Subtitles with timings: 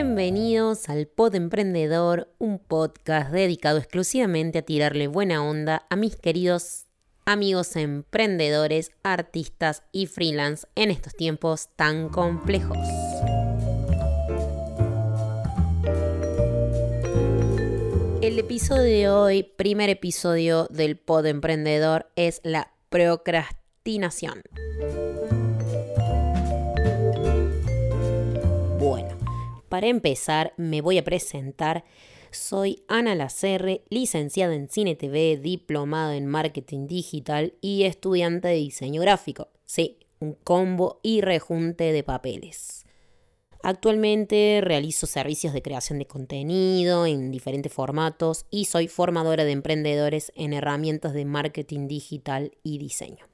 [0.00, 6.84] Bienvenidos al Pod Emprendedor, un podcast dedicado exclusivamente a tirarle buena onda a mis queridos
[7.24, 12.78] amigos emprendedores, artistas y freelance en estos tiempos tan complejos.
[18.22, 24.42] El episodio de hoy, primer episodio del Pod Emprendedor, es la procrastinación.
[29.68, 31.84] Para empezar me voy a presentar.
[32.30, 39.00] Soy Ana Lacerre, licenciada en Cine TV, diplomada en Marketing Digital y estudiante de diseño
[39.00, 39.48] gráfico.
[39.64, 42.84] Sí, un combo y rejunte de papeles.
[43.62, 50.32] Actualmente realizo servicios de creación de contenido en diferentes formatos y soy formadora de emprendedores
[50.36, 53.26] en herramientas de marketing digital y diseño.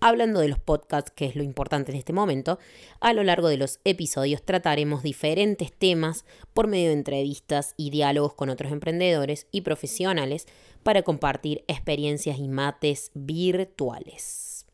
[0.00, 2.60] Hablando de los podcasts, que es lo importante en este momento,
[3.00, 6.24] a lo largo de los episodios trataremos diferentes temas
[6.54, 10.46] por medio de entrevistas y diálogos con otros emprendedores y profesionales
[10.84, 14.66] para compartir experiencias y mates virtuales.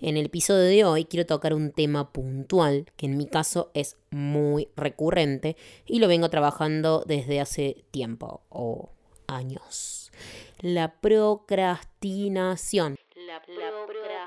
[0.00, 3.96] En el episodio de hoy quiero tocar un tema puntual que en mi caso es
[4.10, 8.90] muy recurrente y lo vengo trabajando desde hace tiempo o
[9.26, 10.12] años.
[10.60, 12.96] La procrastinación.
[13.26, 13.40] La,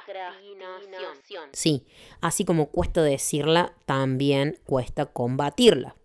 [0.08, 1.50] procrastinación.
[1.52, 1.86] Sí,
[2.22, 5.96] así como cuesta decirla, también cuesta combatirla.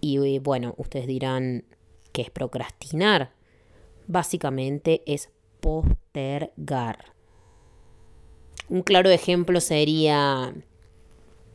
[0.00, 1.64] Y bueno, ustedes dirán,
[2.12, 3.32] ¿qué es procrastinar?
[4.06, 7.10] Básicamente es postergar
[8.70, 10.54] un claro ejemplo sería,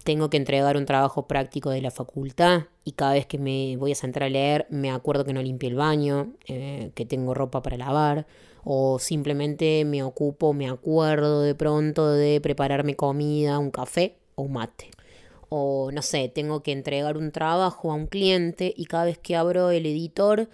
[0.05, 3.91] tengo que entregar un trabajo práctico de la facultad y cada vez que me voy
[3.91, 7.63] a sentar a leer me acuerdo que no limpié el baño, eh, que tengo ropa
[7.63, 8.27] para lavar
[8.63, 14.53] o simplemente me ocupo, me acuerdo de pronto de prepararme comida, un café o un
[14.53, 14.91] mate.
[15.49, 19.35] O no sé, tengo que entregar un trabajo a un cliente y cada vez que
[19.35, 20.49] abro el editor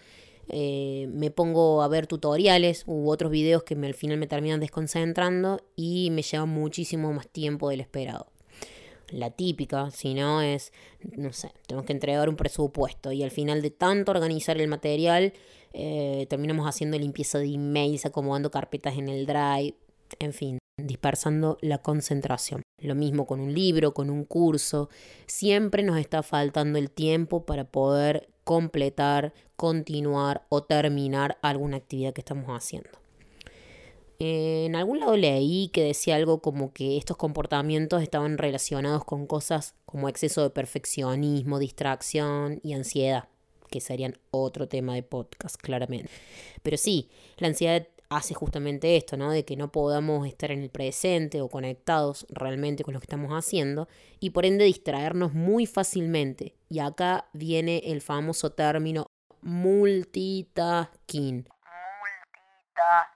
[0.48, 5.60] eh, me pongo a ver tutoriales u otros videos que al final me terminan desconcentrando
[5.76, 8.31] y me lleva muchísimo más tiempo del esperado.
[9.12, 10.72] La típica, si no, es,
[11.18, 15.34] no sé, tenemos que entregar un presupuesto y al final de tanto organizar el material,
[15.74, 19.76] eh, terminamos haciendo limpieza de emails, acomodando carpetas en el drive,
[20.20, 22.62] en fin, dispersando la concentración.
[22.82, 24.90] Lo mismo con un libro, con un curso.
[25.28, 32.22] Siempre nos está faltando el tiempo para poder completar, continuar o terminar alguna actividad que
[32.22, 33.01] estamos haciendo.
[34.24, 39.74] En algún lado leí que decía algo como que estos comportamientos estaban relacionados con cosas
[39.88, 43.30] como exceso de perfeccionismo, distracción y ansiedad,
[43.72, 46.12] que serían otro tema de podcast, claramente.
[46.62, 49.32] Pero sí, la ansiedad hace justamente esto, ¿no?
[49.32, 53.32] De que no podamos estar en el presente o conectados realmente con lo que estamos
[53.32, 53.88] haciendo
[54.20, 56.54] y por ende distraernos muy fácilmente.
[56.70, 59.08] Y acá viene el famoso término
[59.42, 61.38] multitasking.
[61.38, 63.11] Multitasking.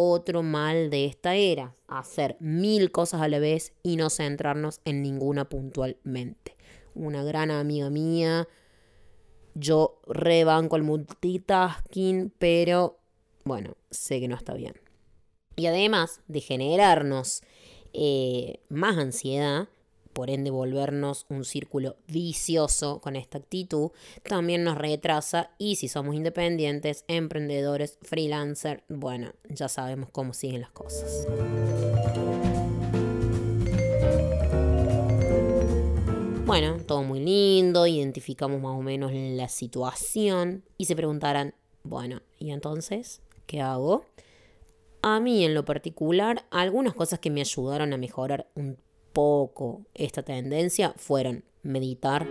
[0.00, 5.02] Otro mal de esta era, hacer mil cosas a la vez y no centrarnos en
[5.02, 6.54] ninguna puntualmente.
[6.94, 8.46] Una gran amiga mía,
[9.56, 13.00] yo rebanco el multitasking, pero
[13.42, 14.74] bueno, sé que no está bien.
[15.56, 17.42] Y además de generarnos
[17.92, 19.68] eh, más ansiedad,
[20.12, 23.90] por ende volvernos un círculo vicioso con esta actitud,
[24.22, 30.70] también nos retrasa y si somos independientes, emprendedores, freelancers, bueno, ya sabemos cómo siguen las
[30.70, 31.26] cosas.
[36.48, 42.52] Bueno, todo muy lindo, identificamos más o menos la situación y se preguntarán, bueno, ¿y
[42.52, 43.20] entonces?
[43.46, 44.06] ¿Qué hago.
[45.02, 48.78] A mí en lo particular, algunas cosas que me ayudaron a mejorar un
[49.18, 52.24] poco esta tendencia fueron meditar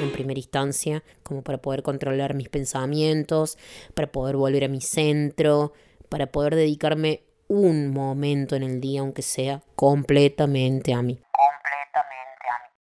[0.00, 3.58] en primera instancia, como para poder controlar mis pensamientos,
[3.94, 5.72] para poder volver a mi centro,
[6.08, 11.20] para poder dedicarme un momento en el día, aunque sea completamente a mí.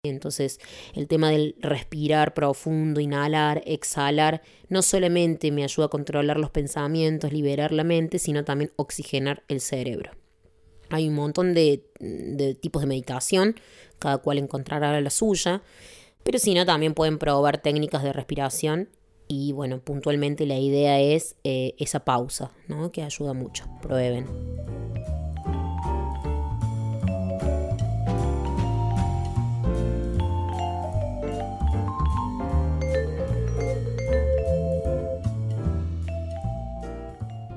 [0.04, 0.60] Entonces,
[0.96, 7.32] el tema del respirar profundo, inhalar, exhalar, no solamente me ayuda a controlar los pensamientos,
[7.32, 10.12] liberar la mente, sino también oxigenar el cerebro.
[10.90, 11.84] Hay un montón de,
[12.60, 13.56] tipos de meditación,
[14.00, 15.62] cada cual encontrará la suya,
[16.24, 18.90] pero si no, también pueden probar técnicas de respiración
[19.28, 22.92] y bueno, puntualmente la idea es eh, esa pausa, ¿no?
[22.92, 23.66] que ayuda mucho.
[23.82, 24.28] Prueben.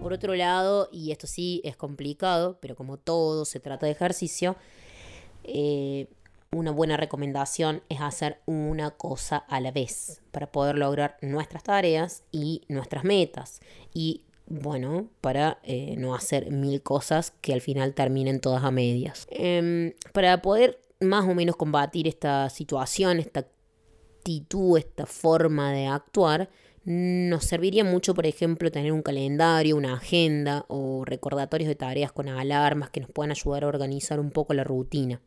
[0.09, 4.57] Por otro lado, y esto sí es complicado, pero como todo se trata de ejercicio,
[5.45, 6.07] eh,
[6.51, 12.23] una buena recomendación es hacer una cosa a la vez para poder lograr nuestras tareas
[12.33, 13.61] y nuestras metas.
[13.93, 19.27] Y bueno, para eh, no hacer mil cosas que al final terminen todas a medias.
[19.29, 26.49] Em, para poder más o menos combatir esta situación, esta actitud, esta forma de actuar,
[26.89, 32.31] nos serviría mucho, por ejemplo, tener un calendario, una agenda o recordatorios de tareas con
[32.31, 35.21] alarmas que nos puedan ayudar a organizar un poco la rutina.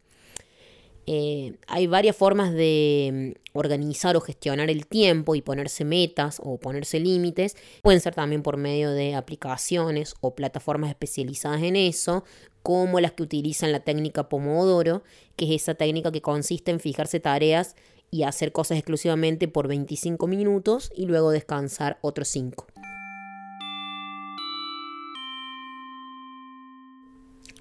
[1.06, 6.58] Eh, hay varias formas de mm, organizar o gestionar el tiempo y ponerse metas o
[6.58, 7.56] ponerse límites.
[7.84, 12.24] Pueden ser también por medio de aplicaciones o plataformas especializadas en eso,
[12.64, 15.04] como las que utilizan la técnica Pomodoro,
[15.36, 17.76] que es esa técnica que consiste en fijarse tareas
[18.12, 22.68] y hacer cosas exclusivamente por 25 minutos y luego descansar otros 5.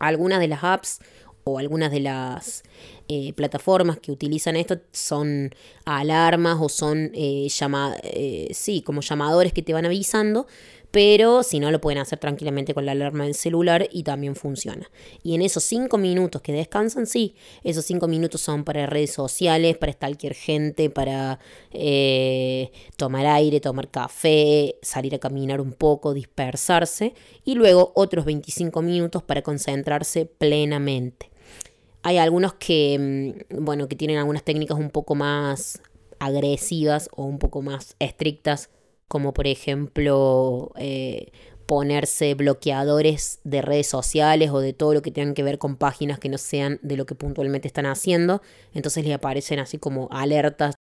[0.01, 0.99] Algunas de las apps
[1.45, 2.63] o algunas de las
[3.09, 5.51] eh, plataformas que utilizan esto son
[5.85, 7.49] alarmas o son eh,
[8.03, 10.47] eh, sí, como llamadores que te van avisando
[10.91, 14.91] pero si no lo pueden hacer tranquilamente con la alarma del celular y también funciona.
[15.23, 19.77] Y en esos cinco minutos que descansan, sí, esos cinco minutos son para redes sociales,
[19.77, 21.39] para cualquier gente, para
[21.73, 27.15] eh, tomar aire, tomar café, salir a caminar un poco, dispersarse
[27.45, 31.31] y luego otros 25 minutos para concentrarse plenamente.
[32.03, 35.83] Hay algunos que, mm, bueno, que tienen algunas técnicas un poco más
[36.19, 38.71] agresivas o un poco más estrictas
[39.11, 41.33] como por ejemplo eh,
[41.67, 46.21] ponerse bloqueadores de redes sociales o de todo lo que tengan que ver con páginas
[46.21, 48.41] que no sean de lo que puntualmente están haciendo.
[48.73, 50.77] Entonces les aparecen así como alertas.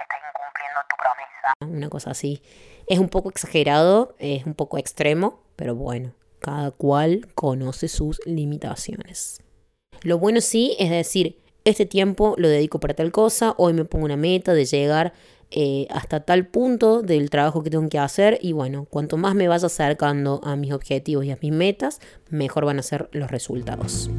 [0.00, 1.76] Estás incumpliendo tu promesa.
[1.78, 2.40] Una cosa así.
[2.86, 9.42] Es un poco exagerado, es un poco extremo, pero bueno, cada cual conoce sus limitaciones.
[10.00, 14.06] Lo bueno sí es decir, este tiempo lo dedico para tal cosa, hoy me pongo
[14.06, 15.12] una meta de llegar
[15.56, 19.46] eh, hasta tal punto del trabajo que tengo que hacer y bueno, cuanto más me
[19.46, 24.10] vaya acercando a mis objetivos y a mis metas, mejor van a ser los resultados.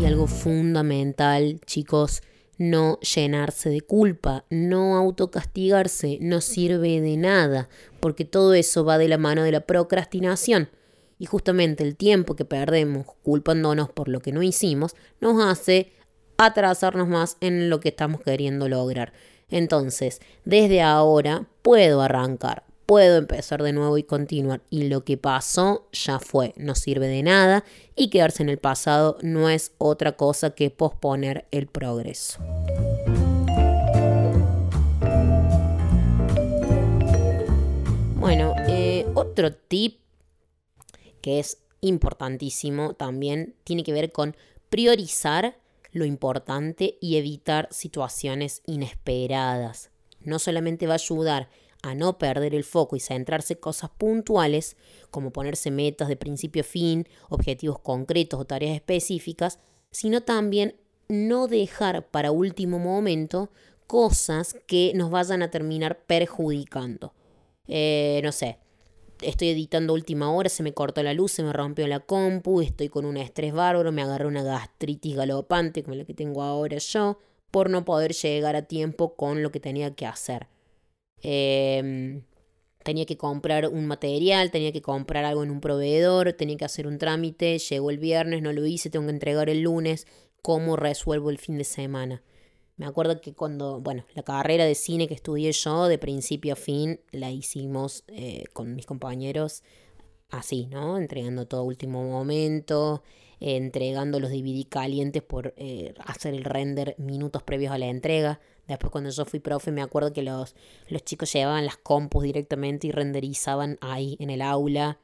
[0.00, 2.22] Y algo fundamental, chicos,
[2.56, 7.68] no llenarse de culpa, no autocastigarse, no sirve de nada,
[8.00, 10.70] porque todo eso va de la mano de la procrastinación.
[11.18, 15.92] Y justamente el tiempo que perdemos culpándonos por lo que no hicimos nos hace
[16.36, 19.12] atrasarnos más en lo que estamos queriendo lograr.
[19.50, 24.62] Entonces, desde ahora puedo arrancar, puedo empezar de nuevo y continuar.
[24.70, 27.64] Y lo que pasó ya fue, no sirve de nada
[27.96, 32.38] y quedarse en el pasado no es otra cosa que posponer el progreso.
[38.14, 40.00] Bueno, eh, otro tip
[41.20, 44.36] que es importantísimo también, tiene que ver con
[44.68, 45.58] priorizar
[45.92, 49.90] lo importante y evitar situaciones inesperadas.
[50.20, 51.48] No solamente va a ayudar
[51.82, 54.76] a no perder el foco y centrarse en cosas puntuales,
[55.10, 59.58] como ponerse metas de principio a fin, objetivos concretos o tareas específicas,
[59.90, 60.76] sino también
[61.08, 63.50] no dejar para último momento
[63.86, 67.14] cosas que nos vayan a terminar perjudicando.
[67.66, 68.58] Eh, no sé,
[69.22, 72.88] estoy editando última hora, se me cortó la luz, se me rompió la compu, estoy
[72.88, 77.18] con un estrés bárbaro, me agarré una gastritis galopante como la que tengo ahora yo,
[77.50, 80.48] por no poder llegar a tiempo con lo que tenía que hacer.
[81.22, 82.22] Em,
[82.84, 86.86] tenía que comprar un material, tenía que comprar algo en un proveedor, tenía que hacer
[86.86, 90.06] un trámite, llegó el viernes, no lo hice, tengo que entregar el lunes,
[90.42, 92.22] ¿cómo resuelvo el fin de semana?
[92.78, 96.56] Me acuerdo que cuando, bueno, la carrera de cine que estudié yo, de principio a
[96.56, 99.64] fin, la hicimos eh, con mis compañeros
[100.30, 100.96] así, ¿no?
[100.96, 103.02] Entregando todo último momento,
[103.40, 108.40] entregando los DVD calientes por eh, hacer el render minutos previos a la entrega.
[108.68, 110.54] Después cuando yo fui profe me acuerdo que los,
[110.88, 115.00] los chicos llevaban las compus directamente y renderizaban ahí en el aula.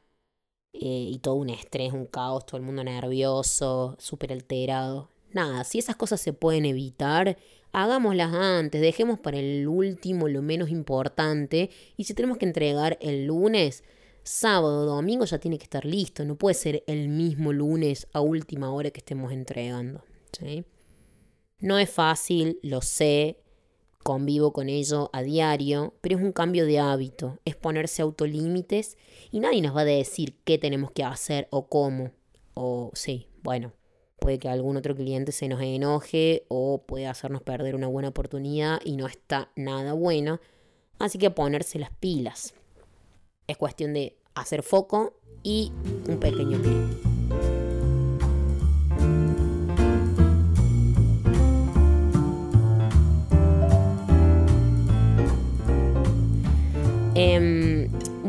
[0.74, 5.08] Eh, y todo un estrés, un caos, todo el mundo nervioso, súper alterado.
[5.32, 7.38] Nada, si esas cosas se pueden evitar,
[7.74, 13.26] hagámoslas antes, dejemos para el último lo menos importante y si tenemos que entregar el
[13.26, 13.82] lunes,
[14.22, 18.72] sábado, domingo ya tiene que estar listo, no puede ser el mismo lunes a última
[18.72, 20.04] hora que estemos entregando.
[21.58, 23.38] No es fácil, lo sé,
[24.04, 28.96] convivo con ello a diario, pero es un cambio de hábito, es ponerse autolímites
[29.32, 32.12] y nadie nos va a decir qué tenemos que hacer o cómo.
[32.54, 33.72] O sí, bueno,
[34.18, 38.80] puede que algún otro cliente se nos enoje o puede hacernos perder una buena oportunidad
[38.84, 40.40] y no está nada bueno.
[40.98, 42.54] Así que ponerse las pilas.
[43.46, 45.72] Es cuestión de hacer foco y
[46.08, 47.13] un pequeño clic.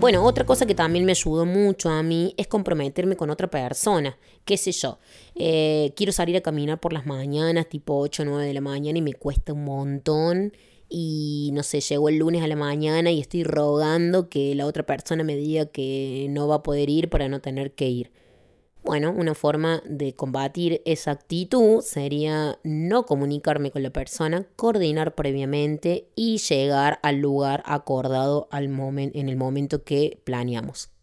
[0.05, 4.19] Bueno, otra cosa que también me ayudó mucho a mí es comprometerme con otra persona.
[4.43, 4.99] ¿Qué sé yo?
[5.33, 8.99] Eh, quiero salir a caminar por las mañanas, tipo 8 o 9 de la mañana,
[8.99, 10.53] y me cuesta un montón.
[10.89, 14.85] Y no sé, llego el lunes a la mañana y estoy rogando que la otra
[14.85, 18.11] persona me diga que no va a poder ir para no tener que ir.
[18.85, 26.07] Bueno, una forma de combatir esa actitud sería no comunicarme con la persona, coordinar previamente
[26.15, 30.94] y llegar al lugar acordado al en el momento que planeamos.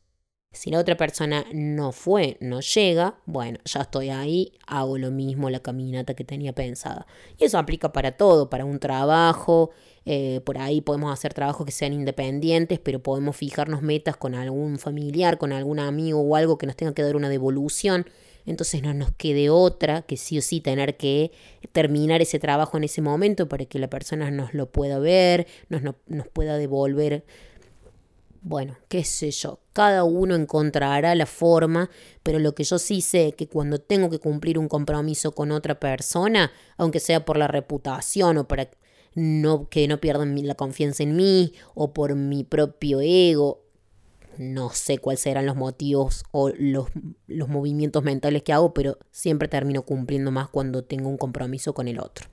[0.52, 5.48] Si la otra persona no fue, no llega, bueno, ya estoy ahí, hago lo mismo,
[5.48, 7.06] la caminata que tenía pensada.
[7.38, 9.70] Y eso aplica para todo, para un trabajo,
[10.04, 14.78] eh, por ahí podemos hacer trabajos que sean independientes, pero podemos fijarnos metas con algún
[14.78, 18.04] familiar, con algún amigo o algo que nos tenga que dar una devolución.
[18.44, 21.30] Entonces no nos quede otra que sí o sí tener que
[21.72, 25.82] terminar ese trabajo en ese momento para que la persona nos lo pueda ver, nos,
[26.08, 27.24] nos pueda devolver
[28.42, 31.90] bueno, qué sé yo, cada uno encontrará la forma,
[32.22, 35.50] pero lo que yo sí sé es que cuando tengo que cumplir un compromiso con
[35.50, 38.70] otra persona, aunque sea por la reputación o para
[39.14, 43.62] no, que no pierdan la confianza en mí o por mi propio ego,
[44.38, 46.86] no sé cuáles serán los motivos o los,
[47.26, 51.88] los movimientos mentales que hago, pero siempre termino cumpliendo más cuando tengo un compromiso con
[51.88, 52.28] el otro.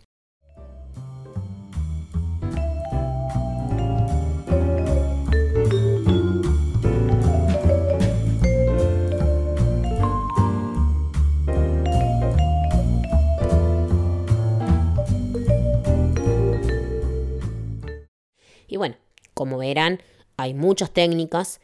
[18.69, 18.95] Y bueno,
[19.33, 19.99] como verán,
[20.37, 21.59] hay muchas técnicas,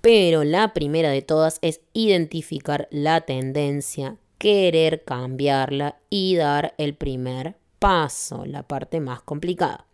[0.00, 7.56] pero la primera de todas es identificar la tendencia, querer cambiarla y dar el primer
[7.78, 9.86] paso, la parte más complicada.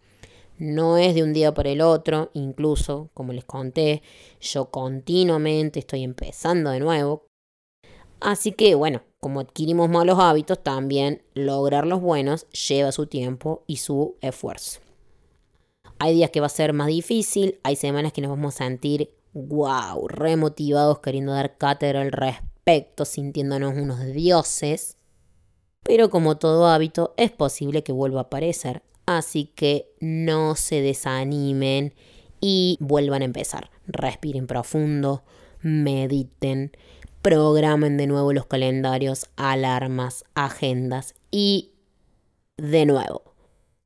[0.59, 4.03] No es de un día para el otro, incluso, como les conté,
[4.41, 7.27] yo continuamente estoy empezando de nuevo.
[8.21, 13.79] Así que bueno, como adquirimos malos hábitos, también lograr los buenos lleva su tiempo y
[13.79, 14.81] su esfuerzo.
[16.03, 19.15] Hay días que va a ser más difícil, hay semanas que nos vamos a sentir,
[19.35, 24.97] wow, remotivados queriendo dar cátedra al respecto, sintiéndonos unos dioses.
[25.85, 28.83] Pero como todo hábito, es posible que vuelva a aparecer.
[29.07, 31.95] Así que no se desanimen
[32.41, 33.71] y vuelvan a empezar.
[33.87, 35.23] Respiren profundo,
[35.61, 36.73] mediten,
[37.23, 41.75] programen de nuevo los calendarios, alarmas, agendas y
[42.57, 43.32] de nuevo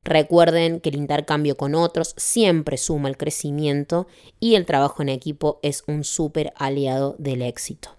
[0.07, 4.07] Recuerden que el intercambio con otros siempre suma el crecimiento
[4.39, 7.89] y el trabajo en equipo es un súper aliado del éxito.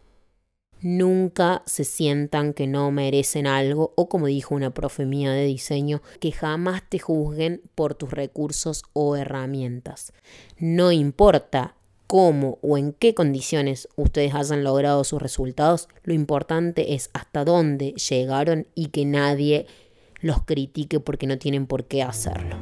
[0.81, 6.01] Nunca se sientan que no merecen algo o como dijo una profe mía de diseño,
[6.19, 10.15] que jamás te juzguen por tus recursos o herramientas.
[10.57, 11.75] No importa
[12.07, 17.93] cómo o en qué condiciones ustedes hayan logrado sus resultados, lo importante es hasta dónde
[17.93, 19.67] llegaron y que nadie
[20.21, 22.57] los critique porque no tienen por qué hacerlo.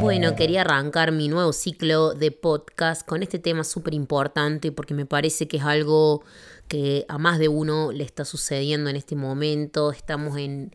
[0.00, 5.04] Bueno, quería arrancar mi nuevo ciclo de podcast con este tema súper importante porque me
[5.04, 6.22] parece que es algo
[6.68, 9.90] que a más de uno le está sucediendo en este momento.
[9.90, 10.72] Estamos en,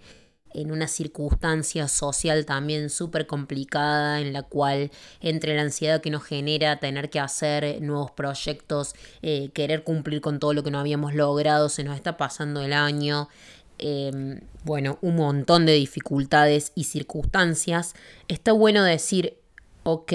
[0.53, 6.23] en una circunstancia social también súper complicada en la cual entre la ansiedad que nos
[6.23, 11.13] genera tener que hacer nuevos proyectos, eh, querer cumplir con todo lo que no habíamos
[11.13, 13.29] logrado, se nos está pasando el año.
[13.77, 17.95] Em, bueno, un montón de dificultades y circunstancias.
[18.27, 19.37] Está bueno decir,
[19.83, 20.13] ok,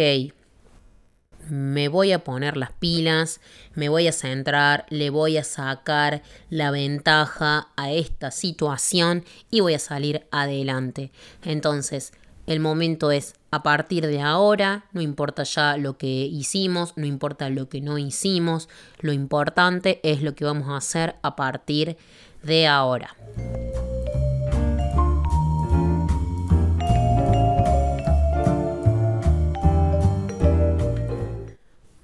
[1.49, 3.41] me voy a poner las pilas,
[3.75, 9.75] me voy a centrar, le voy a sacar la ventaja a esta situación y voy
[9.75, 11.11] a salir adelante.
[11.45, 12.12] Entonces,
[12.47, 17.49] el momento es a partir de ahora, no importa ya lo que hicimos, no importa
[17.49, 18.69] lo que no hicimos,
[19.00, 21.97] lo importante es lo que vamos a hacer a partir
[22.43, 23.17] de ahora.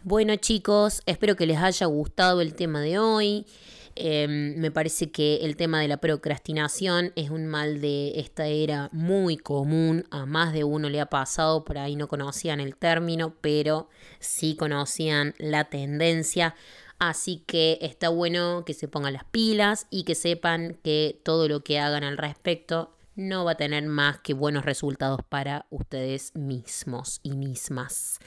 [0.05, 3.47] Bueno chicos, espero que les haya gustado el tema de hoy.
[3.95, 8.89] Em, me parece que el tema de la procrastinación es un mal de esta era
[8.91, 13.37] muy común, a más de uno le ha pasado, por ahí no conocían el término,
[13.41, 16.57] pero sí conocían la tendencia.
[16.99, 21.63] Así que está bueno que se pongan las pilas y que sepan que todo lo
[21.63, 27.21] que hagan al respecto no va a tener más que buenos resultados para ustedes mismos
[27.23, 28.19] y mismas.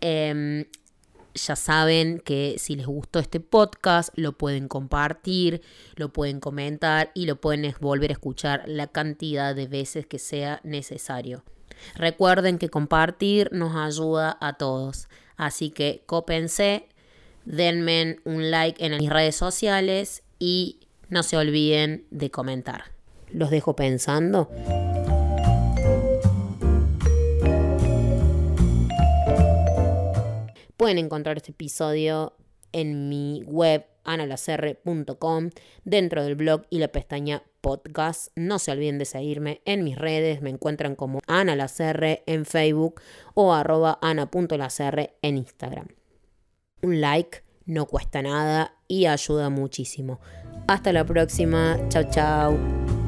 [0.00, 0.64] Em,
[1.46, 5.62] ya saben que si les gustó este podcast, lo pueden compartir,
[5.96, 10.60] lo pueden comentar y lo pueden volver a escuchar la cantidad de veces que sea
[10.64, 11.44] necesario.
[11.94, 15.08] Recuerden que compartir nos ayuda a todos.
[15.36, 16.88] Así que cópense,
[17.44, 22.92] denme un like en mis redes sociales y no se olviden de comentar.
[23.32, 24.50] Los dejo pensando.
[30.80, 32.32] Pueden encontrar este episodio
[32.72, 35.50] en mi web analacerre.com
[35.84, 38.28] dentro del blog y la pestaña podcast.
[38.34, 40.40] No se olviden de seguirme en mis redes.
[40.40, 41.68] Me encuentran como Ana
[42.24, 43.02] en Facebook
[43.34, 45.88] o arroba en Instagram.
[46.80, 50.18] Un like no cuesta nada y ayuda muchísimo.
[50.66, 51.78] Hasta la próxima.
[51.90, 52.99] Chao, chao.